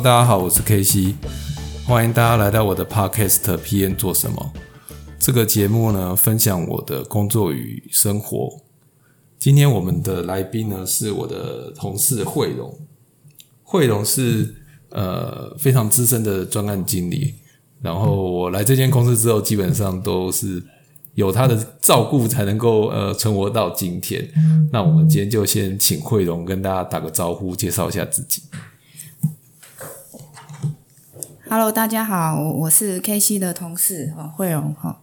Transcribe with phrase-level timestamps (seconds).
[0.00, 1.14] Hello，大家好，我是 K C，
[1.84, 4.50] 欢迎大家来到我的 Podcast P N 做什么
[5.18, 6.16] 这个节目呢？
[6.16, 8.60] 分享我的工作与生活。
[9.38, 12.74] 今天我们的来宾呢是我的同事惠荣，
[13.62, 14.54] 惠荣是
[14.88, 17.34] 呃非常资深的专案经理。
[17.82, 20.62] 然后我来这间公司之后，基本上都是
[21.14, 24.26] 有他的照顾才能够呃存活到今天。
[24.72, 28.42] 那我们今天就先请惠荣跟大家打个招呼，介绍一下自己。
[31.52, 34.96] Hello，大家好，我是 K C 的同事哈，慧荣哈。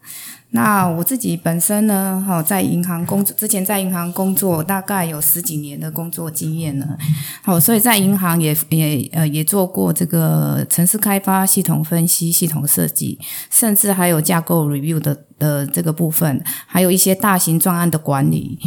[0.51, 6.97] 那我自己本身呢，哈，在银行工作，之前在银行工作大概有十几年的工作经验了，
[7.43, 13.19] 好，所以在银行也也呃也做过这个城市开发、系统分析、系统设计，
[13.51, 18.57] 甚至还有架构 review 的的这个部分，还有一些大型专案的管理。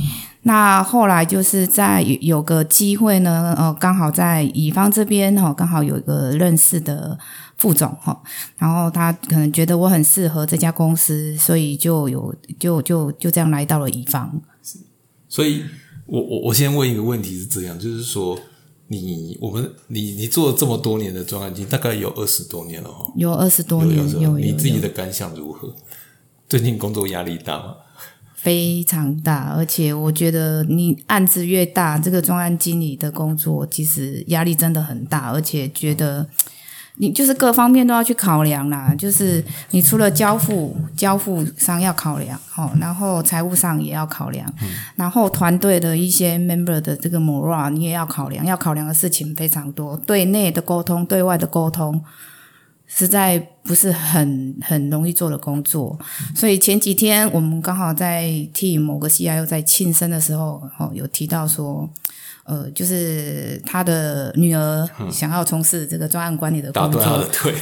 [0.42, 7.18] 那后来就是在有个机会呢，呃，刚好在乙方这边哈，刚好有一个认识的。
[7.60, 8.18] 副总哈，
[8.56, 14.40] 然后他可能觉得我很适合这家公司，所以就有就就就这样来到了乙方。
[15.28, 15.62] 所以
[16.06, 18.38] 我我我先问一个问题是这样，就是说
[18.88, 25.76] 你我们你你做了这么多年的专案经大概有二十多年了哈，有二十多年，有你自己的感想如何？
[26.48, 27.76] 最近工作压力大吗？
[28.36, 36.26] 非常大，而且我觉得你案子越大，这个专案经理的工作其实压力真的很大，而且觉得。
[37.00, 44.52] 你就是各方面都要去考量啦，就是你除了交付交付上要考量，哦，然后财务上也要考量，
[44.96, 52.04] 然后团队的一些 member 的这个 moral 你也要考量，要考量的事情非常多，对内的沟通，对外的沟通，
[52.86, 55.98] 实在不是很很容易做的工作。
[56.34, 61.88] 所以前几天我们刚好在替某个 CIO 在庆生的时候，哦，有提到说。
[62.50, 67.54] 呃，就是他的女儿想要从事这个专案管理的工作，打断他的腿。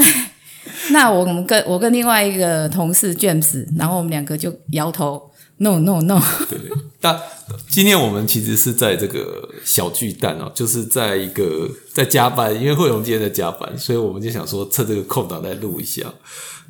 [0.92, 6.18] 那我们跟我跟另外一个同事 James，然后我们两个就摇头，no no no。
[6.48, 6.70] 对对。
[7.02, 7.20] 但
[7.68, 16.10] 今天我们其实是在这个小巨蛋哦，就是在一个在加班，因为惠荣今天在加班，所以我们就想说趁这个空档再录一下。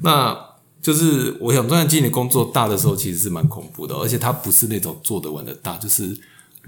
[0.03, 0.37] 那
[0.83, 6.19] 就是我想专案经理工作大的时候，其实是蛮恐怖的，而且它不是那种做得完的大，就是。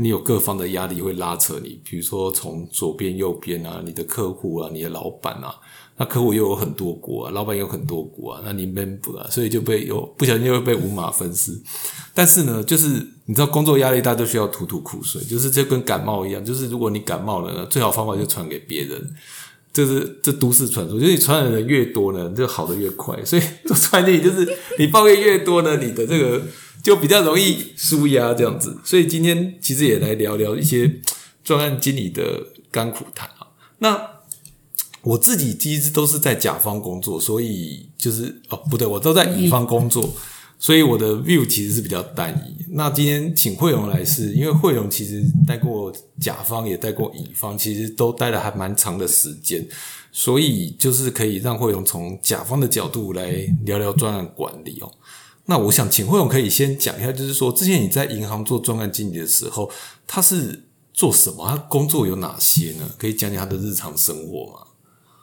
[0.01, 5.53] 你有各方的压力会拉扯你，比如说从左边、右边啊，你的客户啊，你的老板啊，
[5.97, 11.61] 那客户又有很多国啊，老板有很多国啊，那你 member 啊，所以就被有不小心就会被五马分尸。
[12.15, 19.15] 但是呢，就是你知道工作压力大都需要吐吐苦水，就是这跟感冒一样，就是如果你感冒了呢，最好方法就传给别人，
[19.73, 23.25] 就是这都市传说，就是你传染的人越多呢，就好的越快。
[23.25, 23.43] 所以
[23.75, 24.49] 传递就是
[24.79, 26.41] 你抱怨越多呢，你的这个。
[26.83, 31.01] 就比较容易舒压这样子，所以今天其实也来聊聊一些
[31.43, 33.49] 专案经理的甘苦谈啊。
[33.79, 34.11] 那
[35.03, 40.13] 我自己其实都是在甲方工作，所以就是哦不对，我都在乙方工作，
[40.59, 42.65] 所以我的 view 其实是比较单一。
[42.73, 49.67] 那今天请惠荣来，是因为惠荣其实待过甲方，也待过乙方，其实都待了还蛮长的时间，
[50.11, 53.31] 所以就是可以让惠荣从甲方的角度来
[53.65, 54.93] 聊聊专案管理哦。
[55.51, 59.71] 那我想请惠勇可以先讲一下，就是说之前你在银行做专案经理的时候，
[60.07, 61.49] 他是做什么？
[61.49, 62.85] 他工作有哪些呢？
[62.99, 64.59] 可以讲讲他的日常生活吗？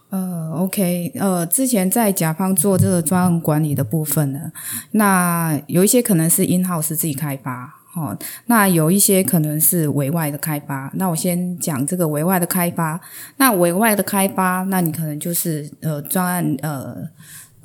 [0.10, 4.52] 呃，OK，呃，之前在甲方做这个专案管理的部分呢，
[4.94, 10.92] 那有一些可能是 in house 自己开发，哦，那有一些可能是委外的开发。
[10.96, 13.00] 那我先讲这个委外的开发。
[13.38, 17.08] 那委外的开发，那你可能就是呃专案呃。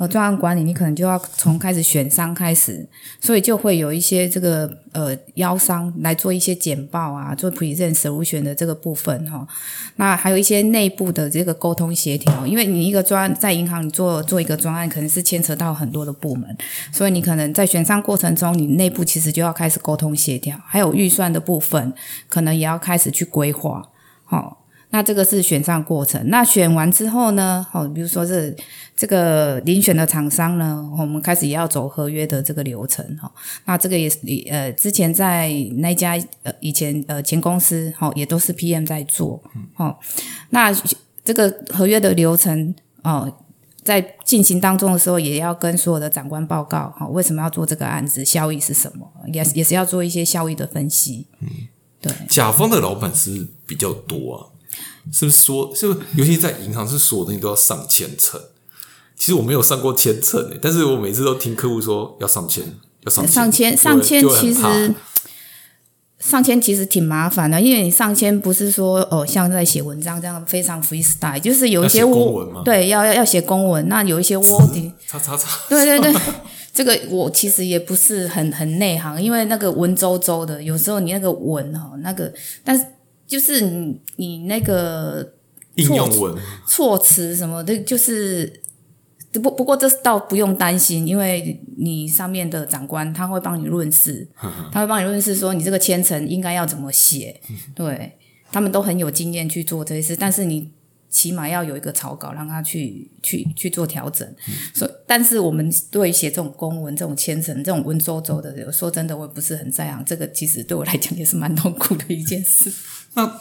[0.00, 2.88] 呃，专案管理你可能就要从开始选商开始，
[3.20, 9.46] 所以就会有一些这个呃邀商来做一些简报啊，做 present solution 的这个部分哈。
[9.96, 16.56] 那还有一些内部的这个沟通协调，因为你一个专在银行你做做一个专案，可能是牵扯到很多的部门，
[16.90, 21.92] 所以你可能在选商过程中，你内部其实就要开始沟通协调，还有预算的部分，
[22.26, 23.90] 可能也要开始去规划，
[24.24, 24.59] 好。
[24.92, 27.64] 那这个是选上过程，那选完之后呢？
[27.70, 28.56] 好，比如说是
[28.96, 33.30] 这个遴选的厂商呢，我们开始也要走合约的这个流程哈。
[33.66, 34.18] 那这个也是
[34.50, 39.40] 呃，之前在那家呃以前呃前公司哈，也都是 PM 在做
[39.76, 39.96] 哦。
[40.50, 40.74] 那
[41.24, 43.32] 这个合约的流程哦，
[43.84, 51.28] 在进行当中的时候，也要跟所有的长官报告哈，为什么要做这个案子，效益是什么，也也是要做一些效益的分析。
[51.40, 51.48] 嗯，
[52.00, 52.12] 对。
[52.28, 54.46] 甲方的老板是比较多啊。
[55.12, 58.40] 是不是说，是不是尤其在银行，是所有东西都要上千层？
[59.16, 62.64] 其实我没有上过千层诶，但是我每次都听客户说要上千，
[63.04, 64.94] 要上上千，上千其实
[66.18, 76.20] 上千其实挺麻烦的，因为你上千不是说哦像在写文章这样非常 freestyle，就是有一些公文嘛对要要要写公文，那有一些 wording，叉叉叉， 对对对，
[76.74, 82.30] 这个我其实也不是很很内行，因为那个文绉绉的，有时候你那个文哈那个，
[82.62, 82.84] 但是
[83.30, 85.34] 就是你你那个
[85.76, 86.36] 应用文
[86.66, 88.60] 措辞什么的，就是
[89.32, 94.26] 不不过这倒不用担心，因为你上面的长官他会帮你论事，
[94.72, 97.40] 他会帮你论事说你这个签呈应该要怎么写，
[97.72, 98.18] 对
[98.50, 100.72] 他们都很有经验去做这些事，但是你
[101.08, 104.28] 起码要有一个草稿让他去去去做调整。
[104.74, 110.04] 所以，但是我们对于写这种公文、这种签呈、这种文绉绉的，说真的，我也不是很在行。
[110.04, 112.72] 这个其实对我来讲也是蛮痛苦的一件事。
[113.14, 113.40] 那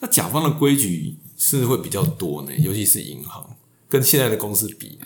[0.00, 3.56] 那甲方的规矩是会比较多呢，尤其是银行
[3.88, 4.98] 跟现在的公司比，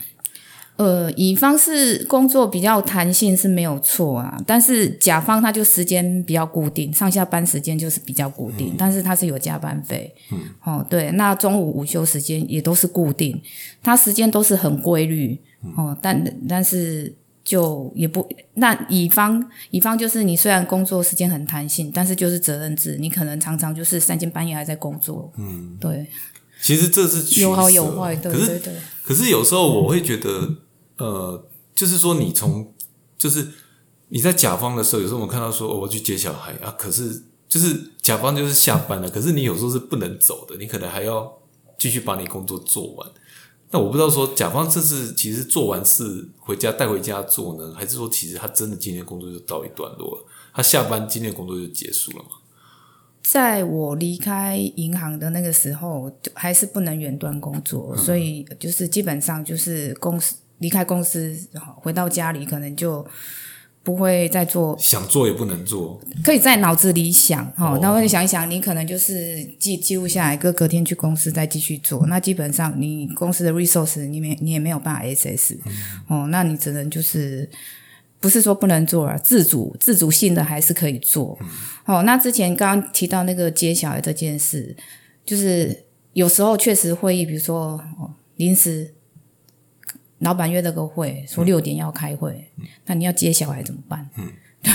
[0.76, 10.14] 呃，乙方是工作比较弹性是没有错啊，但是甲方他就时间比较固定，上下班时间就是比较固定，但是他是有加班费。
[10.32, 13.40] 嗯，哦，对，那中午午休时间也都是固定，
[13.82, 15.40] 他时间都是很规律。
[15.76, 17.14] 哦，但但是
[17.44, 25.32] 就也不，那乙方乙方就是你虽然工作时间很弹性，但是就是责任制，你可能常常就是三更半夜还在工作。
[25.36, 26.06] 嗯，对，
[26.60, 28.74] 其实这是有好有坏，对对对。
[29.04, 30.54] 可是有时候我会觉得，
[30.98, 32.72] 呃，就是说你从
[33.18, 33.48] 就是
[34.08, 41.32] 你在甲方的时候，有时候我看到说、哦、我要去接小孩啊，可是就是甲方就是下班了，可是你有时候是不能走的，你可能还要
[41.76, 43.08] 继续把你工作做完。
[43.72, 52.30] 那我不知道说甲方这次其实做完事回家带回家做呢，还是说其实他真的今天工作就到一段落了，他下班今天工作就结束了嘛？
[53.22, 63.06] 在我离开银行的那个时候，就还是不能远端工作，所以就是基本上就是公司离开公司，好回到家里可能就
[63.84, 72.06] 不会再做，想做也不能做，可以在脑子里想哈哦，然后你想一想，你可能就是记记录下来，隔隔天去公司再继续做。
[72.06, 75.56] 那基本上你公司的 resource 你没你也没有办法 access，、
[76.06, 77.50] 哦，那你只能就是
[78.20, 81.36] 不是说不能做啊，自主自主性的还是可以做。
[81.84, 84.76] 哦，那之前刚刚提到那个接小孩这件事，
[85.26, 88.94] 就是有时候确实会议，比如说哦临时
[90.22, 92.48] 老板约了个会，说六点要开会，
[92.86, 94.08] 那你要接小孩怎么办？
[94.62, 94.72] 对，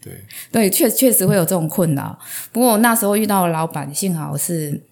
[0.00, 0.24] 对。
[0.52, 2.18] 对，确确实会有这种困扰。
[2.52, 4.82] 不过我那时候遇到的老板，幸好是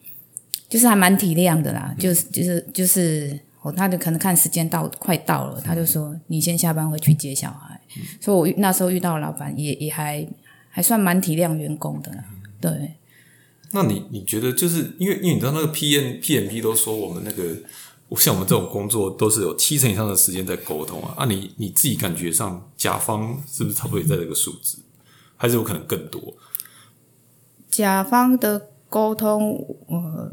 [0.68, 7.80] 就是还蛮体谅的啦，就是就是就是哦，他就可能看时间到快到了，他就说你先下班回去接小孩。
[8.20, 10.24] 所以我那时候遇到的老板也也还
[10.68, 12.24] 还算蛮体谅员工的啦。
[12.60, 12.70] 对，
[13.72, 17.56] 那你你觉得就是因为因为你知道那个 P N P M P 都说我们那个
[18.16, 24.78] 像我们这种工作都是有七成以上的时间在沟通啊，啊你你自己感觉上甲方是不是差不多也在这个数字，
[25.36, 26.34] 还是有可能更多？
[27.70, 30.32] 甲方的沟通，呃，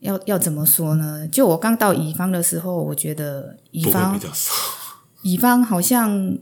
[0.00, 1.28] 要要怎么说呢？
[1.28, 4.52] 就我刚到乙方的时候，我觉得乙方比较少，
[5.20, 6.38] 乙方好像，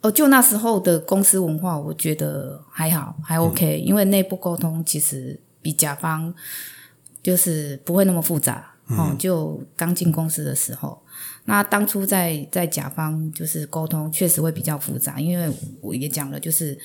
[0.00, 6.34] 哦，就那时候的公司文化，我觉得还好，还 OK，、因为内部沟通其实比甲方
[7.22, 8.67] 就是不会那么复杂。
[8.90, 10.98] 哦，就刚进公司的时候，
[11.44, 16.78] 那当初在在甲方就是沟通确实会比较复杂，因为我也讲了，就是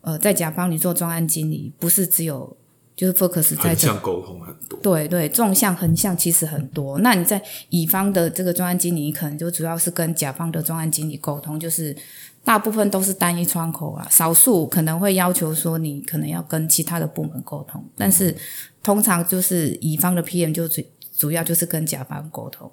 [0.00, 2.56] 呃，在甲方你做专案经理，不是只有
[2.94, 4.78] 就是 focus 在这沟通很多。
[4.80, 6.98] 对对，纵向、横向其实很多。
[7.00, 11.96] 那你在乙方的这个专案经理，你可能就主要是跟甲方的专案经理沟通，就是
[12.44, 18.34] 大部分都是单一窗口啊，少数可能会要求说你可能要跟其他的部门沟通，但是
[18.82, 20.82] 通常就是乙方的 PM 就主
[21.20, 22.72] 主要就是跟甲方沟通，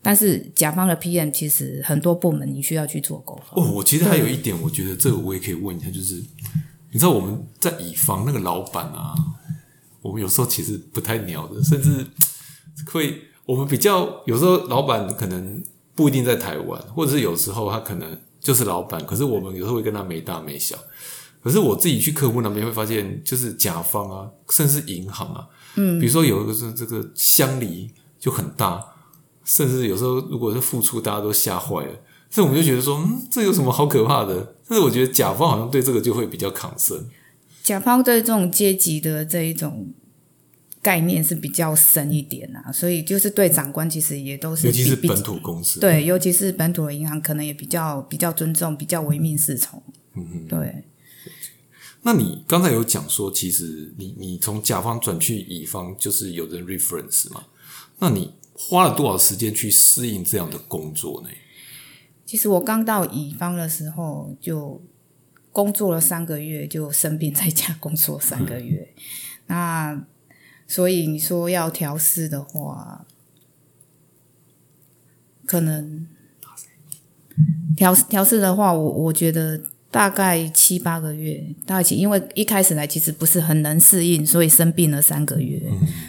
[0.00, 3.62] 但是甲方的 PM 其实很多部门你需要去做沟通。
[3.62, 6.14] 哦，我其实还有一点，我觉得这个我也可以问一下，就是
[6.90, 9.12] 你知道我们在乙方那个老板啊，
[10.00, 12.06] 我们有时候其实不太鸟的，甚至
[12.90, 15.62] 会我们比较有时候老板可能
[15.94, 20.78] 不一定在台湾，或者是有时候他可能就是老板，可是我们有时候会跟他没大没小。
[21.42, 25.46] 可是我自己去客户那边会发现，就是甲方啊，甚至银行啊，
[25.76, 28.82] 嗯，比如说有一个是这个乡里就很大，
[29.44, 31.92] 甚至有时候如果是付出，大家都吓坏了。
[32.30, 34.54] 所以我们就觉得说，嗯，这有什么好可怕的？
[34.66, 37.06] 但是我觉得甲方好像对这个就会比较抗生。
[37.62, 39.92] 甲方对这种阶级的这一种
[40.80, 49.82] 概念是比较深一点啊，所以就是对长官其实也都是尤其是本土公司，，对，尤其是本土的银行，可能也比较比较尊重，比较唯命是从。
[50.16, 50.46] 嗯嗯。
[50.48, 50.84] 对，
[52.02, 57.44] 那你刚才有讲说，其实你你从甲方转去乙方，就是有人 reference 嘛？
[57.98, 61.28] 那你花了多少时间去适应这样的工作呢？
[62.26, 64.82] 其实我刚到乙方的时候就
[65.52, 68.94] 工作了三个月就生病在家工作三个月，
[69.46, 70.04] 那
[70.66, 73.06] 所以你说要调试的话，
[75.44, 76.08] 可能
[77.76, 85.60] 调调试的话，我我觉得大概七八个月，大概七，因为一开始来其实不是很能适应，所以生病了三个月，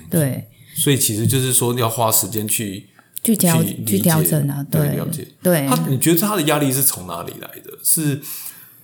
[0.09, 2.87] 对，所以其实就是说要花时间去
[3.21, 5.27] 去调去调整啊，对对了解。
[5.43, 7.77] 对，他，你觉得他的压力是从哪里来的？
[7.83, 8.21] 是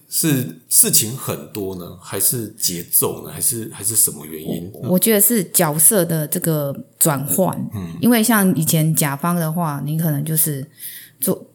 [0.10, 4.70] 是事情很多呢，还是节奏呢，还是还是什么原因？
[4.74, 10.68] 我觉得是角色的这个转换，嗯，因为像以前甲方的话，你可能就是
[11.22, 11.46] 做，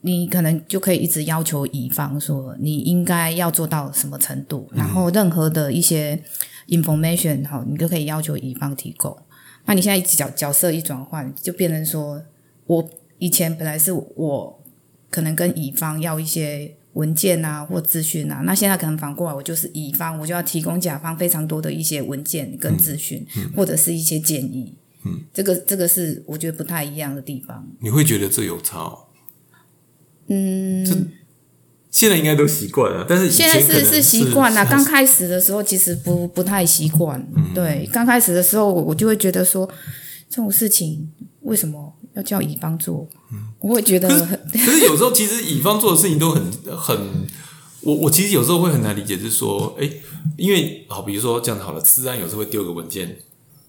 [0.00, 6.22] 你可能就可以一直要求乙方说你应该要做到什么程度，然后任何的一些
[6.68, 9.16] information 哈，你都可以要求乙方提供。
[9.66, 12.22] 那你现在角角色一转换，就变成说
[12.66, 12.88] 我
[13.18, 14.64] 以前本来是我
[15.10, 23.26] 可能跟乙方要一些文件啊或资讯啊，那现在可能反过来，我就是乙方，我就要提供甲方非常多的一些文件跟资讯，
[23.56, 24.74] 或者是一些建议。
[25.04, 27.68] 嗯，这个这个是我觉得不太一样的地方。
[27.80, 29.07] 你会觉得这有差、哦？
[30.28, 30.94] 嗯，这
[31.90, 37.18] 现在应该都习惯了，但是以现在是是习惯了，刚开始的时候其实不不太习惯。
[37.34, 39.68] 嗯对，刚开始的时候我我就会觉得说，
[40.28, 41.10] 这种事情
[41.42, 43.08] 为什么要叫乙方做？
[43.58, 46.42] 我会觉得很 可是有时候其实乙方做的事情都很
[46.76, 47.26] 很，
[47.80, 49.90] 我我其实有时候会很难理解，就是说，哎，
[50.36, 53.16] 因为好，比如说这样好了，治安有时候会丢个文件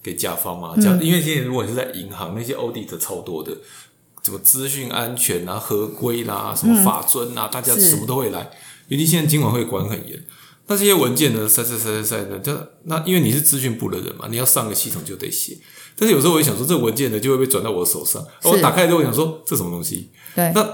[0.03, 3.51] 给甲方嘛，这样、因为现在如果你是在银行，那些 audit 超多的，
[4.29, 8.49] 什么资讯安全啊、合规啦、什么法遵啊，大家什么都会来，
[8.87, 10.21] 尤其现在金管会管很严。
[10.67, 15.57] 那这些文件呢，塞塞塞塞塞的，这那因为你是资讯部的人嘛，你要上个系统就得写。
[15.97, 20.11] 但是有时候我也想说，这个文件呢就会被转到我手上，我打开之后我想说，这什么东西？
[20.35, 20.65] 对那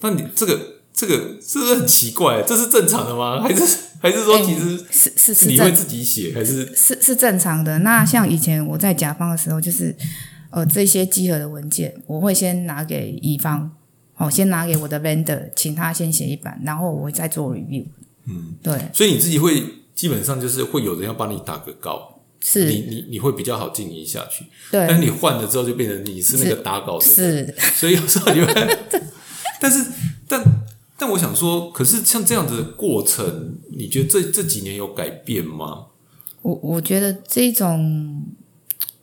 [0.00, 0.60] 那你这个
[0.92, 2.42] 这个是不是很奇怪？
[2.42, 3.40] 这是正常的吗？
[3.42, 6.32] 还是还是说其实是是是你会自己写？
[6.34, 7.78] 还是是是正常的。
[7.80, 9.96] 那像以前我在甲方的时候，就是
[10.50, 13.70] 呃这些集合的文件，我会先拿给乙方，
[14.16, 17.86] 哦，先拿给我的 vendor，请他先写一版，然后我再做 review。
[18.26, 19.62] 嗯，对，所以你自己会
[19.94, 24.44] 基本上就是会有人要帮你打个稿，你是，你你你会比较好经营下去。
[24.70, 27.54] 对但是，你换了之后，就变成你是那个打稿的人，是。
[27.74, 28.78] 所以有时候你会，
[29.60, 29.84] 但是
[30.28, 30.44] 但
[30.98, 35.86] 但我想说，可是像这样子的过程，你觉得这这几年有改变吗？
[36.42, 38.24] 我我觉得这种，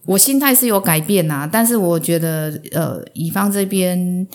[0.07, 4.25] 我心态是有改变呐、但是我觉得呃，乙方这边，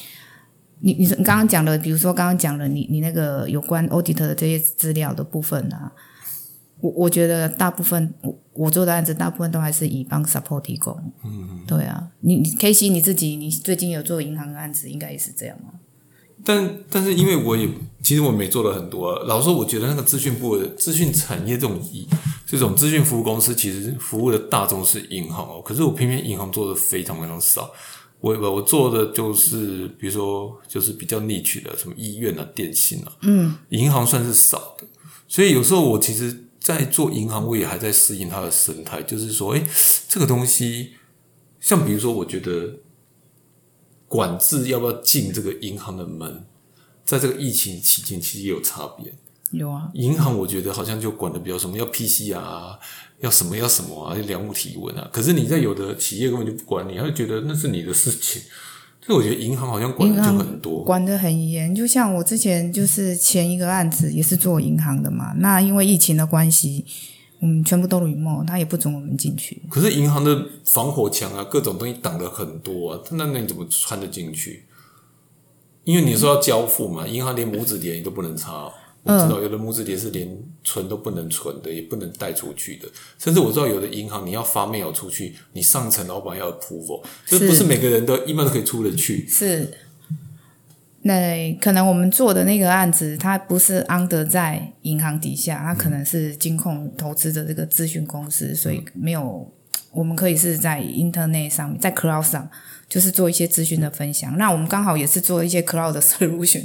[0.81, 5.91] 你你你刚刚讲的，比如说刚刚讲的你你那个有关 audit 的这些资料的部分啊，
[6.81, 15.81] 我我觉得大部分我我做的案子大部分都还是乙方 support 提供，嗯，对啊，你你 K C 你自己你最近有做银行的案子，应该也是这样吗？
[16.45, 17.69] 但但是因为我也
[18.03, 22.07] 其实我没做了很多、啊，老实说，我觉得那个资讯部的资讯产业这种一
[22.47, 27.71] 这种资讯服务公司，其实服务的大众是银行哦，可是我偏偏银行做的非常非常少。
[28.21, 34.85] 我我我做的就是比如说就是比较 niche 的什么医院啊、电信啊，嗯，银行算是少的，
[35.27, 39.65] 所以有时候我其实，在做银行，我也还在适应它的生态，就是说，诶，
[40.09, 40.93] 这个东西，
[41.59, 42.77] 像比如说，我觉得
[44.12, 46.45] 管制要不要进这个银行的门，
[47.02, 49.11] 在这个疫情期间其实也有差别。
[49.52, 52.78] 有啊，银行我觉得好像就管的比较什么要 PC 啊，
[53.21, 55.09] 要什么要什么啊，要量物体温啊。
[55.11, 58.42] 可是你在有的企业根本就不管你，他就觉得那是你的事情。
[59.00, 60.85] 所以我觉得银行好像管的就很多。
[60.85, 61.75] 管得很严。
[61.75, 66.85] 就像我之前就是前一个案子也是做银行的嘛，那因为疫情的关系，
[67.43, 69.61] 我们全部都 remote，他也不准我们进去。
[69.69, 74.65] 可是银行的防火墙啊，各种东西挡了很多啊，那那你怎么穿得进去？
[75.83, 78.73] 因为你说要交付嘛，银行连拇指碟你都不能插哦、
[79.03, 80.29] 我知道有的拇指碟是连
[80.63, 82.89] 存都不能存的，也不能带出去的。
[83.19, 89.27] 甚至我知道有的银行你要发 mail 出去，你上层老板要 approval，就是不是每个人都一般都可以出得去。
[89.27, 89.69] 是，
[91.04, 99.52] 那可能我们做的那个案子，它不是 under 在银行底下，它可能是金控投资的这个咨询公司，所以没有，
[99.90, 102.49] 我们可以是在 internet 上面，在 cloud 上，
[102.88, 104.38] 就是做一些资讯的分享。
[104.38, 106.62] 那我们刚好也是做一些 cloud 的 solution，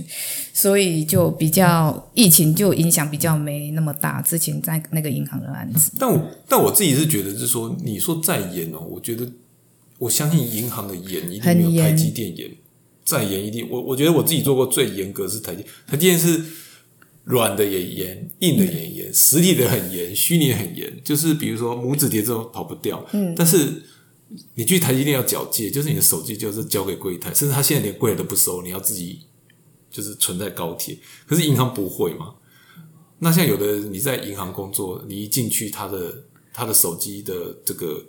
[0.53, 4.21] 所以就比较疫情就影响比较没那么大。
[4.21, 9.27] 之前在那个银行的案子，但我但我自己是觉得，是说你说再严哦，我觉得
[9.97, 12.51] 我相信银行的严一定很没有台严积电严，
[13.07, 13.65] 再严一定。
[13.71, 16.43] 我我觉得我自己做过最严格是台积，台积电是
[17.23, 21.01] 软的也严，硬的也严，实体的很严，虚拟很严。
[21.05, 23.81] 就是比如说拇指碟这种跑不掉，嗯，但是
[24.55, 29.21] 你去台积电要缴借，就是你的手机就是交给柜台，甚至他现在连柜台都不收，你要自己
[29.89, 30.97] 就是存在高铁。
[31.25, 32.33] 可是银行不会嘛？
[33.19, 38.05] 那像有的你在银行工作，你一进去，他的他的手机的这个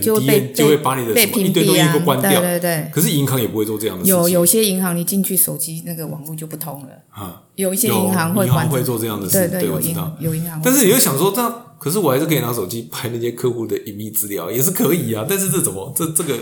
[0.00, 2.30] 就被 MDN 就会把你的什么一堆东西都，关掉。
[2.30, 2.90] 对对对。
[2.92, 4.18] 可是银行也不会做这样的事情。
[4.18, 10.42] 有有些银行你进去手机那个网络就不通了，啊，有一些银行会关银行会做这样的事，对对，我知道有银行。
[10.42, 15.24] 有银行，但是你又想说，这样可是我还是可以拿手机拍那些客户的隐秘资料，也是可以啊。
[15.28, 16.38] 但是这怎么这这个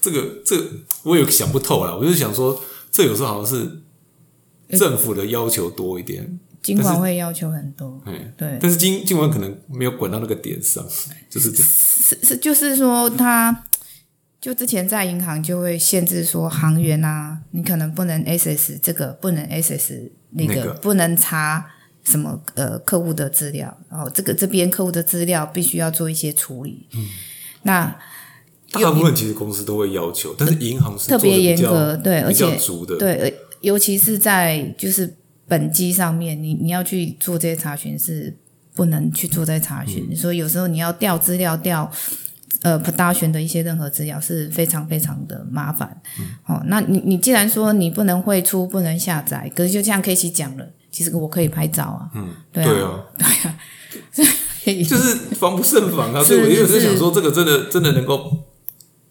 [0.00, 0.56] 这个这
[1.04, 1.96] 我有想不透了。
[1.96, 3.82] 我就想说，这有时候好像是
[4.78, 10.84] 政府的要求多一点，金管会要求很多，嗯，对，但是金金管可能没有滚到那个点上，
[11.30, 11.68] 就是这样。
[11.68, 13.64] 是是就是说他。
[14.40, 21.64] 就之前在银行就会限制说行员啊，你可能不能 SS 这个，不能 SS 那个，那个不能查
[22.02, 26.86] 什么呃客户的资料，然后这个这边客户的资料必须要做一些处理。
[26.94, 27.06] 嗯，
[27.62, 27.98] 那
[28.70, 38.36] 大部分其实公司都会要求，但是银行是特别严格，对，而且足的，对，呃尤其是在就是本机上面，你你要去做这些查询是
[38.74, 41.90] 不能去做这些查询，嗯所以有时候你要调资料调。
[42.62, 46.00] 呃，production 的一些任何资料是非常非常的麻烦。
[46.18, 52.08] 嗯哦，那你你既然说你不能汇出，不能下载，可是就像 K 奇讲了，其实我可以拍照啊。
[52.14, 53.58] 嗯，对啊对啊， 啊，
[54.64, 56.22] 可以就是防不胜防啊。
[56.24, 58.34] 所以我有在是想说，这个真的真的能够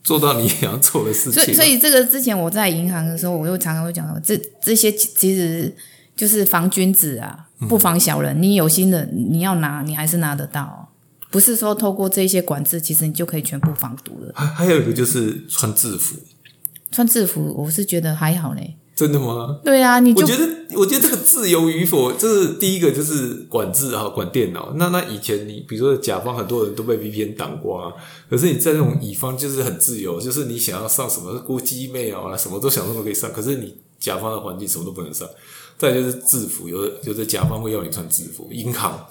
[0.04, 1.44] 做到你想要做的事情吗。
[1.44, 5.72] 所以，所以这个之前我在银行的时候，我又常常会讲说，这这些其其实
[6.16, 8.42] 就是防君子啊，不防小人。
[8.42, 10.92] 你有心的，你要拿，你还是拿得到。
[11.32, 14.32] 不是说透过这些管制，其实你就可以全部防毒了。
[14.36, 16.16] 还还有一个就是穿制服，
[16.92, 18.78] 穿制服，我是觉得还好嘞。
[18.96, 19.60] 真的吗？
[19.64, 24.72] 对啊，你就我觉得，我觉得这个自由与否，这是第一个，就是管制啊，管电脑。
[24.76, 27.94] 那那以前你比如说甲方很多人都被 VPN 挡光啊，
[28.30, 33.34] 可是你在那种乙方就是很自由，就是你想要上什么估机 mail 啊，什么都想上都可以上。
[33.34, 35.28] 可是你甲方的环境什么都不能上。
[35.78, 39.06] 再就是制服，有的有的甲方会要你穿制服，银行。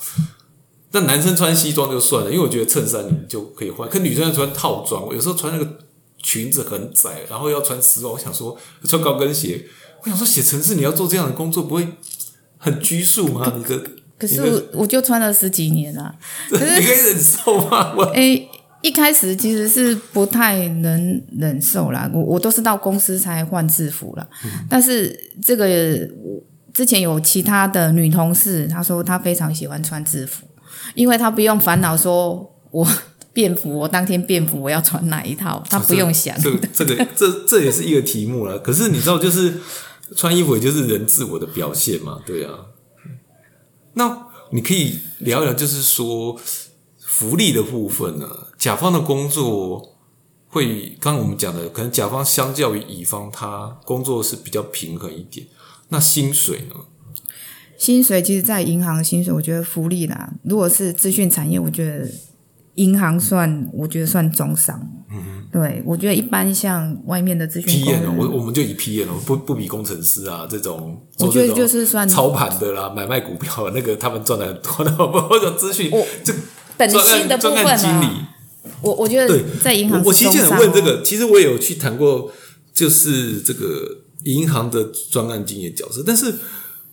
[0.94, 5.78] 那男生穿西装就算了，因为我觉得衬衫你就可以换，可女生要穿套装，我有时候穿那个
[6.22, 9.64] 裙子很窄，然后要穿丝袜，我想说穿高跟鞋，
[10.02, 11.88] 我想说写程式你要做这样的工作，不会
[12.58, 13.52] 很拘束吗？
[13.56, 13.82] 你的
[14.18, 16.14] 可是我我就穿了十几年了、
[16.52, 17.94] 你可以忍受吗？
[17.96, 18.46] 我诶，
[18.82, 24.28] 一开始其实是不太能忍受啦，我我都是到公司才换制服啦。
[24.68, 25.66] 但是这个
[26.22, 30.46] 我之前有其他的女同事，她说她非常喜欢穿制服，
[30.94, 32.86] 因为她不用烦恼说我
[33.32, 36.38] 便服，我当天便服我要穿哪一套，她不用想。
[36.40, 38.58] 这个这个这这也是一个题目了。
[38.58, 39.60] 可是你知道，就是
[40.16, 42.52] 穿衣服也就是人自我的表现嘛，对啊。
[43.94, 46.38] 那你可以聊一聊，就是说
[46.98, 48.26] 福利的部分呢，
[48.58, 49.96] 甲方的工作
[50.48, 55.46] 会，刚刚我们讲的，可能甲方相较于乙方，他工作是比较平衡一点。
[55.92, 56.74] 那薪水呢？
[57.78, 62.08] 薪水其实，在银行薪水，我觉得福利啦，如果是资讯产业，我觉得
[62.76, 64.80] 银行算，我觉得算中上。
[65.10, 76.32] 嗯，对，我觉得一般像外面的资讯 P 工 N 哦，我，我们就以 P N 哦，不不比工程师啊这种，我觉得就是算操盘的啦，买卖股票的那个，他们赚的很 多的，或者资讯我这
[76.76, 78.06] 本专薪的部分啊，经理。
[78.80, 82.30] 我我觉得对在银行我我其实很问这个，其实我也有去谈过，
[82.72, 86.34] 就是这个银行的专案经验角色，但是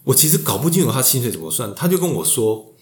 [0.04, 1.74] 我其实搞不清楚他薪水怎么算。
[1.76, 2.74] 他就跟我说：“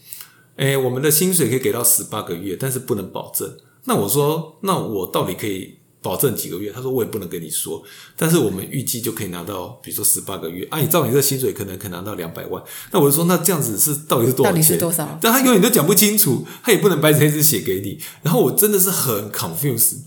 [0.56, 7.82] 哎，我们的薪水可以给到十八个月，但是不能保证。”那我说：“那我到底可以保证几个月？”他说：“我也不能跟你说，
[8.16, 10.68] 但是我们预计就可以拿到，比如说十八个月。
[10.72, 12.62] 按、你照你这薪水，可能可以拿到两百万。
[12.92, 14.80] 那我就说，那这样子是到底是多少到底是钱？
[14.80, 18.00] 多少但他永远都讲不清楚，他也不能白纸黑字写给你。
[18.22, 20.00] 然后我真的是很 confused。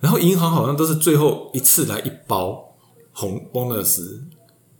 [0.00, 2.67] 然后银行好像都是最后一次来一包
[3.18, 4.20] 红 bonus，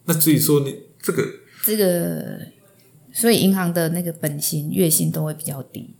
[0.05, 0.72] 那所以说你
[1.03, 1.24] 这个
[1.64, 2.38] 这个，
[3.12, 5.96] 所以银行的那个本薪月薪都会比较低，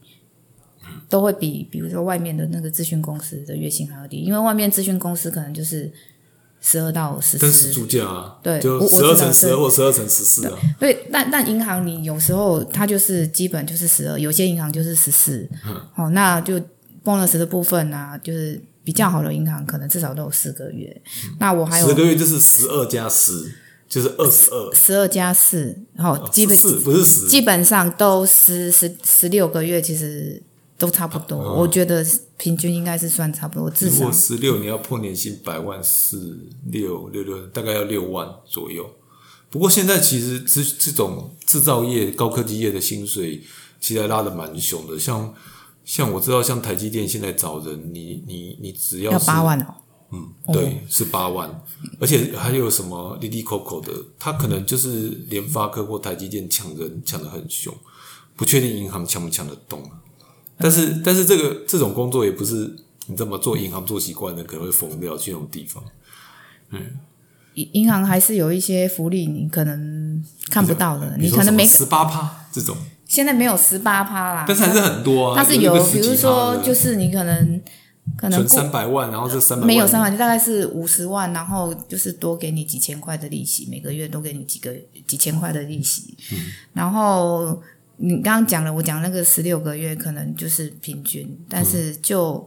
[1.09, 5.93] 都会比比如说外面的那个咨询公司的月薪还要低，因为外面咨询公司可能就是
[6.61, 15.49] 十二到十跟死四，主价啊，对就十二乘十二或十二乘十四啊，对，但但银行你有时候它就是基本就是十二，有些银行就是十四、
[15.97, 16.61] 哦，那就
[17.05, 20.99] bonus 的部分啊，就是比较好的银行可能至少都有四个月，
[21.39, 23.53] 那我还有十个月就是十二加十，
[23.87, 30.43] 就是二十二，十二加四，然后基本四不是十，基本上都十十十六个月，其实
[30.79, 31.37] 都差不多。
[31.37, 32.03] 我觉得
[32.39, 36.39] 平均应该是算差不多，至少十六你要破年薪百万，四
[36.71, 38.89] 六六六大概要六万左右。
[39.51, 43.43] 不过现在其实这这种制造业、高科技业的薪水，
[43.79, 44.99] 其实还拉的蛮凶的。
[44.99, 45.35] 像
[45.89, 49.75] 像我知道，像台积电现在找人，你你你只要要八万哦。
[50.13, 51.51] 嗯，对，是八万，
[51.99, 57.75] 而且还有什么滴滴 Coco 的，他可能就是联发科或台积电抢人抢的很凶，
[58.37, 59.93] 不确定银行抢不抢得动啊。
[60.59, 65.83] 但是，但是这个这种工作也不是你这么做银行做习惯的，可能会疯掉去那种地方。
[67.55, 72.77] 银银行还是有一些福利，你可能看不到的，你可能没十八趴这种，
[73.09, 75.35] 现在没有十八趴啦，但是还是很多啊。
[75.35, 77.61] 它是有比如说就是你可能
[78.19, 84.73] 可能存三百万，然后这三百没有三百，就大概是五十万，然后就是多给你几千块的利息，每个月多给你几个
[85.07, 86.15] 几千块的利息。
[86.75, 87.61] 然后
[87.97, 92.47] 你刚刚讲了，我讲那个十六个月可能就是平均，但是就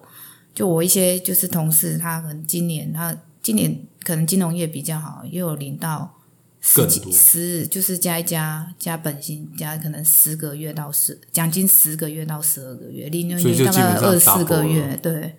[0.54, 6.18] 就我一些就是同事，他可能今年他今年可能金融业比较好，又有领到。
[6.64, 15.36] 十几更多十就是加一加加本薪加可能十个月到十奖金十个月到十二个月，利润所以就大概二十四个月，对、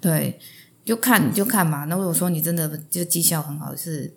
[0.00, 0.38] 对，
[0.84, 1.86] 就看就看嘛。
[1.86, 4.14] 那如果说你真的就绩效很好，是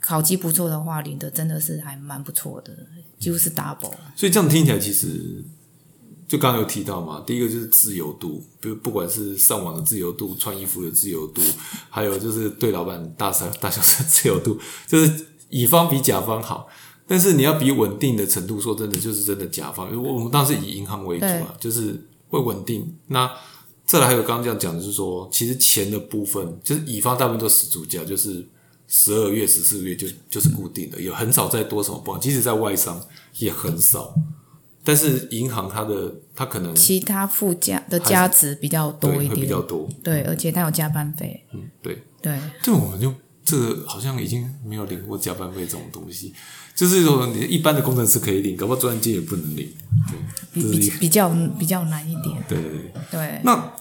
[0.00, 2.74] 考绩不错的话，领的真的是还蛮不错的，
[3.18, 3.92] 几乎是 double。
[4.16, 5.44] 所以这样听起来，其实
[6.26, 11.42] 就刚刚有提到嘛，第一个就是自由度，比如不管是上网的自由度、穿衣服的自由度，
[11.90, 16.68] 还有就是对老板大小大小声的自由度，就是乙方比甲方好。
[17.08, 19.88] 但是你要比稳定的程度，说真的，就是真的甲方。
[19.92, 22.92] 因为我们当时以银行为主啊，就是会稳定。
[23.06, 23.30] 那
[23.84, 28.44] 再来还有刚刚这样讲的是说，其实钱的部分，就是乙方大部分都死主价，就是
[28.88, 33.00] 十二月、十四月就就是固定的，有很少再多什么包，即使在外商
[33.38, 34.12] 也很少。
[34.82, 43.12] 但是银行它的它可能其他附加的价值比较多一点会比较，多，对，而且它有加班费，嗯，对，对，这我们就
[43.46, 46.34] 这个好像已经没有领过加班费这种东西，
[46.74, 49.72] 就是说你一般的工程师可以领，搞不好专业也不能领，
[50.52, 52.92] 对，比比比较比较难一点，对对对。
[53.12, 53.72] 对，那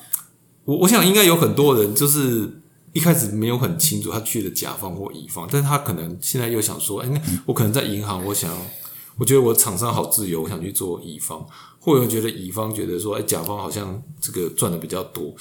[0.66, 2.62] 我我想应该有很多人就是
[2.94, 8.58] 一开始没有很清楚他去了甲方或乙方，但是他可能现在又想说，哎，那我可能在银行，我想要，
[9.18, 11.44] 我觉得我厂商好自由，我想去做乙方，
[11.80, 15.34] 或者觉得乙方觉得说，哎，甲方好像这个赚的比较多。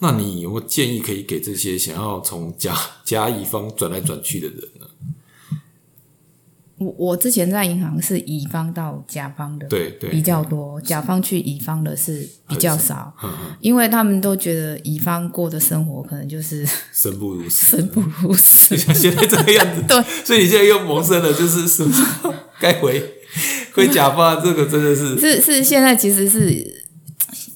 [0.00, 4.86] 那你有没有建议可以给这些想要从甲甲乙方转来转去的人呢？
[6.78, 18.76] 我我之前在银行是乙方到甲方的，对对，比较多，甲方去乙方的是比较少，嗯嗯，因为他们都觉得乙方过的生活可能就是生不如死，生不如死。
[18.76, 22.00] 像 现在这个样子， 对，所以你现在又萌生了，就是是不是
[22.60, 23.02] 该回
[23.72, 24.40] 回甲方？
[24.40, 26.77] 这个真的是是是，现在其实是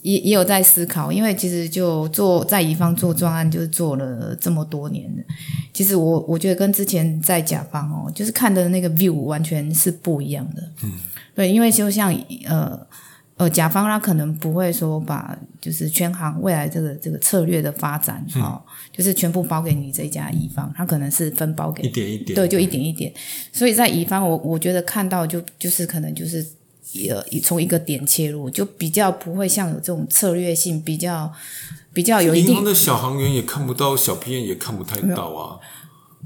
[0.02, 5.22] 也也有在思考，因为其实就做在乙方做专案，就是做了这么多年了。
[5.72, 10.62] 其实我我觉得跟之前在甲方哦，就是看的那个 view 完全是不一样的。
[10.82, 10.92] 嗯，
[11.34, 12.12] 对，因为就像
[12.46, 12.78] 呃
[13.36, 18.60] 呃甲方他可能不会说把就是全行未来这个这个策略的发展哦，
[18.90, 23.12] 就是全部包给你这一家乙方，他可能是分包给一点一点，对，就一点一点。
[23.52, 26.44] 所以在乙方，我我觉得看到就就是可能就是
[27.10, 31.32] 呃从一个点切入，就比较不会像有这种策略性，比较
[31.92, 35.58] 比较有一定银行的小行员也看不到，小 N 也看不太到啊。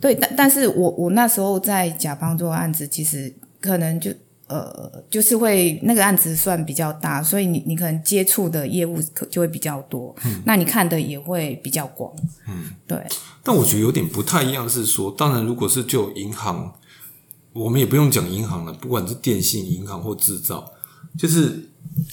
[0.01, 4.11] 对，但但是我我那时候在甲方做案子，其实可能就
[4.47, 12.13] 呃就是会那个案子算比较大，所以你你可能接触的业务可就会比较多，那你看的也会比较广。
[12.47, 12.99] 嗯，对。
[13.43, 16.75] 但我觉得有点不太一样，是说，当然，如果是就银行，
[17.57, 20.71] 我们也不用讲银行了，不管是电信银行或制造，
[21.19, 21.71] 就是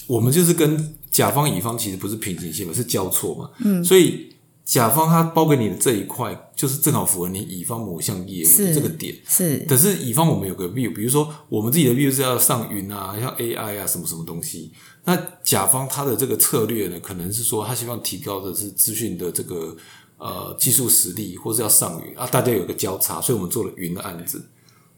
[0.07, 3.49] 我们就是跟甲方乙方其实不是平行线嘛，是交错嘛。
[3.59, 4.29] 嗯，所以
[4.63, 9.13] 甲方他包给你的这一块，就是正好符合你乙方某项业务是这个点。
[9.27, 14.71] 是可是乙方我们有个 view，比如说我们自己的 view 是要上云啊，像 AI 啊什么什么东西。
[15.03, 19.75] 那甲方他的这个策略呢，可能是说他希望提高的是资讯的这个
[20.17, 24.41] 呃技术实力，或是要上云啊，大家有个交叉，所以我们做了云的案子。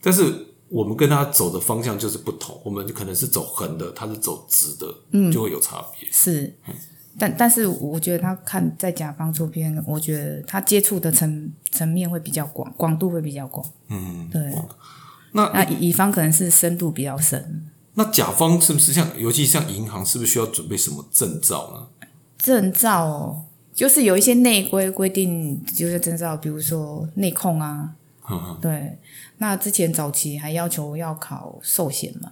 [0.05, 0.31] 但是
[0.69, 6.07] 我们跟他走的方向就是不同，我们可能是走横的，他是走直的，嗯，就会有差别。
[6.11, 6.53] 是，
[7.17, 13.65] 但但是我觉得他看在甲方这边，我觉得他接触的层层面会比较广，广度会比较广。
[13.89, 14.53] 嗯，对，
[15.31, 17.65] 那那乙乙方可能是深度比较深。
[17.95, 22.07] 那甲方是不是像，尤其像银行，是不是需要准备什么证照呢？
[22.37, 27.95] 证照哦，就是有一些内规规定，就是证照，比如说内控啊，
[28.61, 28.97] 对。
[29.38, 32.31] 那之前早期还要求要考寿险嘛，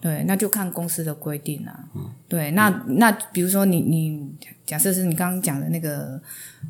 [0.00, 1.88] 对，那就看公司的规定啊。
[2.26, 4.28] 对，那那比如说你你
[4.66, 6.20] 假设是你刚刚讲的那个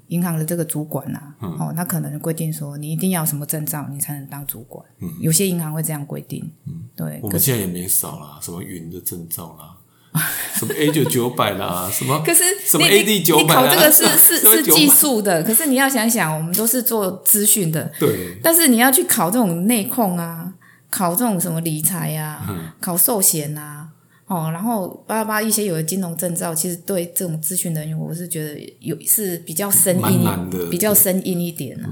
[0.09, 4.85] 银行的这个主管啊，哦，那可能规定说你一定要什么证照你才能当主管，
[5.20, 6.51] 有些银行会这样规定。
[6.94, 9.77] 对，可是我们现在也没少啦，什么云的证照啦，
[10.55, 20.53] 什么 A 九九百啦，什么可是什么你 AD 你900你考这个是啊是什么900是技术的，可是你要想想，我们都是做资讯的，对，但是你要去考这种内控啊，
[20.90, 23.88] 考这种什么理财啊，嗯考寿险啊，
[24.27, 31.88] 哦，然后巴拉巴一些有的金融证照，其实对这种资讯人员，我是觉得有是比较生硬难的比较生硬一点啊。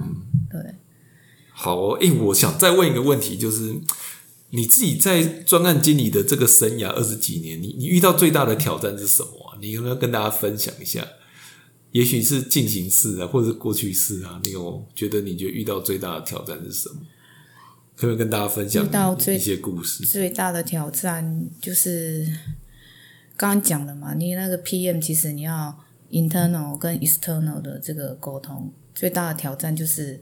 [0.50, 0.61] 对，
[1.52, 3.74] 好哦，诶，我想再问一个问题，就是
[4.50, 11.06] 你自己在专案经理的这个生涯二十几年，你你遇到最大的挑战是什么啊、你有没有跟大家分享一下？
[11.92, 17.00] 也许是进行式啊，或者是过去式啊，你有觉得你觉得遇到最大的挑战是什么？
[17.96, 20.04] 可不可以跟大家分享遇到最一些故事？
[20.04, 22.26] 最大的挑战就是
[23.36, 25.78] 刚刚讲了嘛，你那个 PM 其实你要
[26.10, 30.20] internal 跟 external 的这个沟通，最大的挑战就是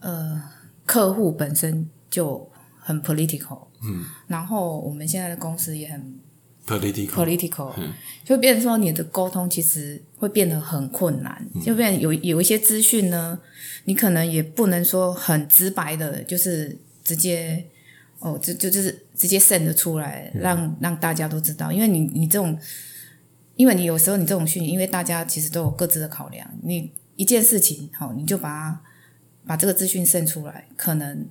[0.00, 0.42] 呃，
[0.84, 2.48] 客户本身就
[2.86, 6.20] 很 political，嗯，然后我们现在的公司也很
[6.64, 7.72] political，political，、
[8.24, 13.40] 就变成说你的沟通其实会变得很困难，就变有有一些资讯呢，
[13.86, 17.66] 你可能也不能说很直白的，就是直接
[18.20, 22.56] 哦，就就就是直接 send 出来，让让大家都知道，因为你你这种，
[23.56, 28.80] 因为你有时候你这种讯息，因为大家其实都有各自的考量，你一件事情好、你就把它
[29.44, 31.26] 把这个资讯 send 出来，可能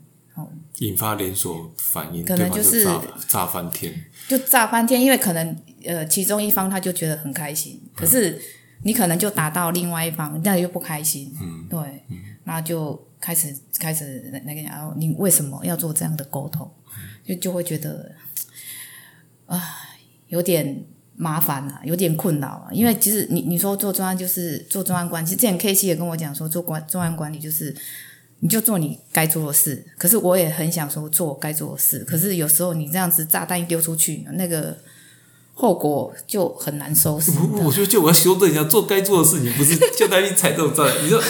[0.80, 3.94] 引发连锁反应，可能就是炸炸翻天。
[4.28, 8.42] 就炸翻天，因为可能呃其中一方他就觉得很开心，可是
[8.84, 12.04] 你可能就打到另外一方，那又不开心，嗯，对，
[12.44, 16.70] 那就开始开始那个然后你为什么要做这样的沟通，
[17.26, 18.12] 就就会觉得
[19.46, 19.62] 啊
[20.28, 20.84] 有点
[21.16, 27.74] 麻烦啊，有点困扰啊，因为其实你你说做专案就是做专案管理，其实之前 K 七也跟我讲说做管专案管理就是。
[28.42, 34.78] 你就做你该做的事，可是我也很想说做我该做的事，可是有时候你这样子炸弹一丢出去，那个
[35.54, 37.32] 后果就很难收拾。
[37.32, 41.04] 不不，我觉得就我要修正一下，做该做的事你，不是 叫大家去踩这种炸弹。
[41.04, 41.22] 你知道，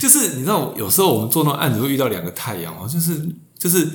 [0.00, 3.20] 就是你知道，有时候我们做那种案子会遇到两个太阳哦，就是
[3.58, 3.86] 就是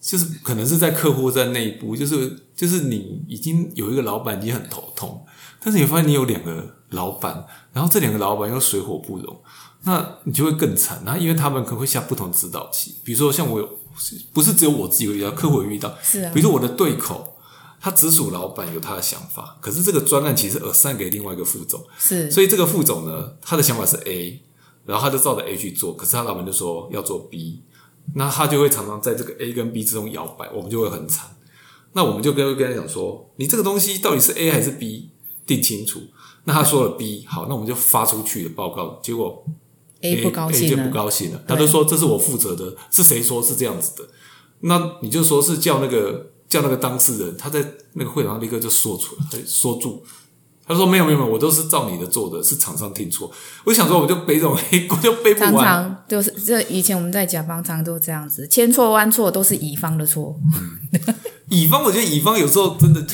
[0.00, 5.26] 就是可能是在客户在内部，就是就是你已经有一个老板已经很头痛，
[5.60, 9.36] 但是你发现你有两个老板，然后这两个老板又水火不容，
[9.86, 11.00] 那你就会更惨。
[11.06, 13.68] 那因为他们可能会下不同指导期，比如说像我有，
[14.34, 17.36] 不是只有我自己会遇到，客户也遇到，是啊比如说我的对口，
[17.80, 24.42] 他直属老板有他的想法，可是这个专案其实耳散给另外一个副总，是，所以这个副总呢，他的想法是 A，
[24.84, 27.62] 然后他就照着 A 去做，可是他老板就说要做 B，
[28.14, 31.30] 那他就会常常在这个 A 跟 B 之中摇摆，我们就会很惨。
[31.92, 35.10] 那我们就跟跟他讲说，你这个东西到底是 A 还是 B，
[35.46, 36.00] 定清楚。
[36.44, 39.44] 那他说了 B，好，那我们就发出去的报告，结果
[40.00, 44.08] A 不高兴了，就不高兴了，他就说这是我负责的，是谁说是这样子的？
[44.60, 50.04] 那你就说是叫那个叫那个当事人，他在那个会场上立刻就说出来，他说住。
[50.68, 53.30] 他说没有没有没有，我都是照你的做的，是厂商听错。
[53.62, 55.64] 我想说，我就背这种 黑锅就背不常完。
[55.64, 60.36] 常就是这以前我们在甲方常都这样子，千错万错都是乙方的错。
[61.50, 63.06] 乙方，我觉得乙方有时候真的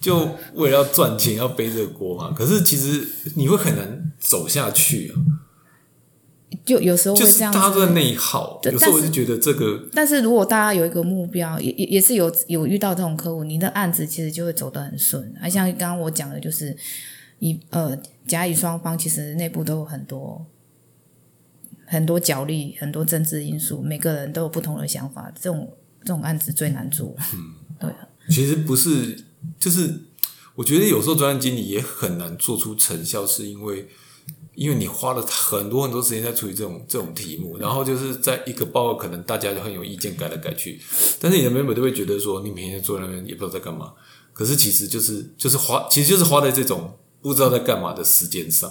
[0.00, 2.34] 就为了要赚钱要背这个锅嘛。
[2.36, 3.06] 可是其实
[3.36, 5.14] 你会很难走下去啊，
[6.64, 8.58] 就有时候会就是这样子大家都在内耗。
[8.62, 15.32] 对有时候我就是觉得这个但是如果大家有一个目标，也也也是有有遇到这种客户，你的案子其实就会走得很顺。
[15.40, 16.76] 而，像刚刚我讲的，就是
[17.38, 20.44] 乙呃甲乙双方其实内部都有很多
[21.86, 27.14] 很多角力、很多政治因素，每个人都有不同的想法，这种这种案子最难做。
[27.34, 29.24] 嗯对啊，其实不是，
[29.58, 30.02] 就是
[30.54, 33.88] 我觉得有时候专案经理也很难做出成效，是因为
[34.54, 40.80] 因为你花了很多很多时间在处理这种这种题目，然后就是在一个报告，可能大家就很有意见，改来改去，
[41.20, 43.92] 但是你的 member 都会觉得说，你每天坐在那边也不知道在干嘛，
[44.32, 48.70] 可是其实就是就是花，其实就是花在这种不知道在干嘛的时间上。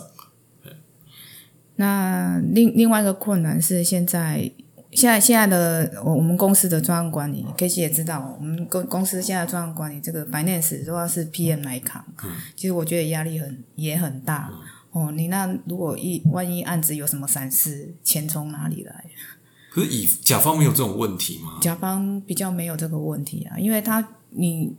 [1.76, 4.52] 那另另外一个困难是现在。
[4.92, 12.04] 现在现在的我我们公司的专案管理，K C 也知道，我们公公司现在专案管理这个 finance 主要是 PM 来扛，
[12.56, 14.52] 其实我觉得压力很也很大。
[14.92, 19.06] 哦，你那如果一万一案子有什么闪失，钱从哪里来？
[19.72, 21.60] 可是乙甲方没有这种问题吗？
[21.62, 24.76] 甲方比较没有这个问题啊，因为他你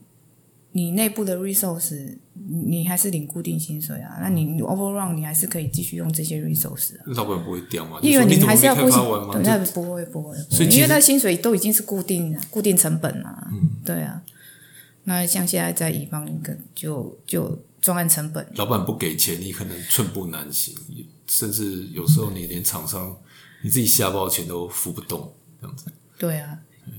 [0.72, 7.02] 你内部的 resource 你还是领固定薪水啊，那你你 overrun 你还是可以继续用这些 resource 啊。
[7.06, 7.98] 老板不会掉吗？
[8.02, 9.34] 因为你还是要你怎么没开发完吗？
[9.34, 14.22] 对，那不会不会，因为那薪水都已经是固定的固定成本了、嗯对啊。
[15.04, 20.74] 那像现在在乙方跟就就专案成本，老板不给钱，你可能寸步难行，
[21.26, 23.16] 甚至有时候你连厂商
[23.62, 25.86] 你自己下包钱都付不动，这样子。
[26.18, 26.58] 对啊，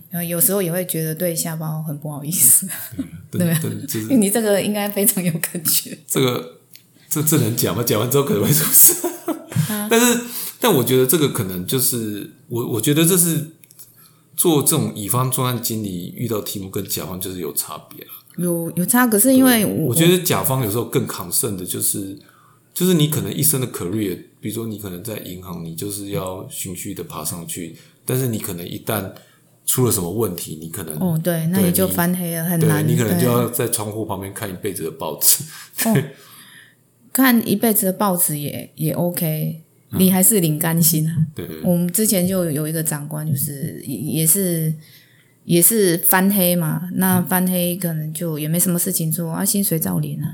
[0.09, 2.67] 然后有时候也会觉得对下包很不好意思。
[3.29, 5.97] 对对，就是你这个应该非常有感觉。
[6.07, 6.59] 这个
[7.09, 7.83] 这这能讲吗？
[7.83, 8.95] 讲完之后可能会出事。
[9.89, 10.23] 但是，
[10.59, 13.51] 但我觉得这个可能就是我，我觉得这是
[14.35, 18.11] 做这种乙方专案经理遇到题目跟甲方就是有差别了。
[18.37, 22.17] 有有差，可是因为我我觉得甲方有时候更抗胜的就是，
[22.73, 29.11] 就是你可能一生的 career，比如说你可能在银行，你就是要循序的爬上去，但是你可能一旦
[29.65, 32.87] 出了什么问题，你可能哦，对，那你就翻黑了，很对难。
[32.87, 35.43] 你可能就要在窗户旁边看一辈子的报纸。
[37.13, 39.61] 看一辈子的报纸也也 OK，
[39.97, 41.13] 你还是领干心啊。
[41.35, 44.73] 对对对我们之前就有一个长官，就是也也是
[45.43, 50.27] 也是翻黑嘛，那翻黑可能就也没什么事情做啊，薪水照领啊。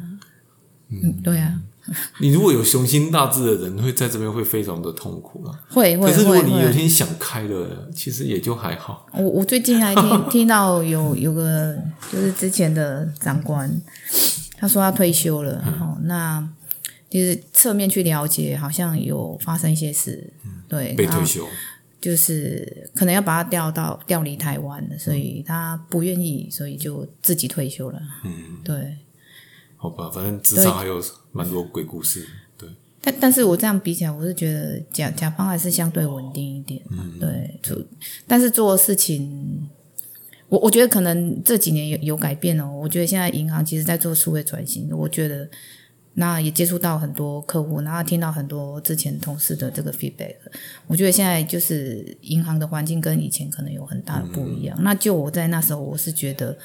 [0.90, 1.60] 嗯，对啊，
[2.20, 5.52] 你如果有雄心大志的人，会在这边会非常的痛苦啊。
[5.70, 6.72] 会会可是如果你有。
[6.72, 9.06] 天想开了，其实也就还好。
[9.14, 11.76] 我我最近还听 听到有有个
[12.12, 13.70] 就是之前的长官，
[14.58, 16.48] 他说他退休了，哦，那
[17.10, 20.32] 就是侧面去了解，好像有发生一些事，
[20.70, 21.46] 对，被退休，
[22.00, 28.00] 就是可能要把他调到调离台湾了，所以他不愿意，所以就自己退休了。
[28.24, 28.98] 嗯，对，
[29.76, 32.28] 好吧，反正职场还有蛮多鬼故事。
[32.58, 32.70] 对，
[33.02, 36.82] 但但是我这样比起来，我是觉得甲甲方还是相对稳定一点。
[36.90, 37.76] 嗯对，做
[38.28, 39.68] 但是做事情，
[40.50, 42.72] 我我觉得可能这几年有有改变哦。
[42.72, 45.50] 我觉得现在银行其实在做数位转型，我觉得
[46.20, 50.36] 那也接触到很多客户，然后听到很多之前同事的这个 feedback。
[50.88, 54.76] 我觉得现在就是银行的环境跟以前可能有很大的不一样。
[54.82, 56.58] 那就我在那时候，我是觉得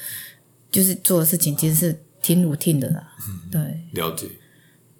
[0.70, 3.12] 就是做的事情其实是挺 routine 的啦。
[3.50, 3.60] 对，
[3.92, 4.26] 了解。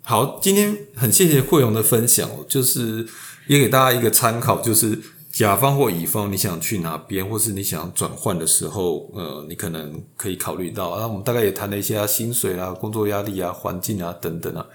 [0.03, 3.07] 好，今天很谢谢惠荣的分享哦，就是
[3.47, 4.99] 也给大家一个参考，就是
[5.33, 10.99] 甲方或乙方，你想去哪边，或是你想转换的时候，呃，你可能可以考虑到。
[10.99, 14.67] 那我们大概也谈了一些，薪水啊、工作压力啊、环境啊等等啊，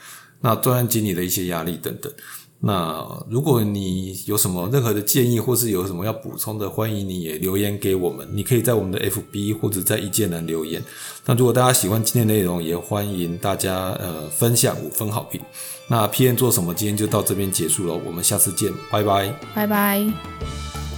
[0.41, 2.11] 那专案经理的一些压力等等。
[2.59, 8.27] 那如果你有什么任何的建议，或是有什么要补充的，欢迎你也留言给我们。
[8.31, 10.83] 你可以在我们的 FB 或者在一键栏留言。
[11.25, 15.39] 那如果大家喜欢今天的内容，也欢迎大家呃分享五分好评。
[15.87, 16.73] 那 P N 做什么？
[16.73, 19.31] 今天就到这边结束了，我们下次见，拜拜。
[19.53, 20.96] 拜拜。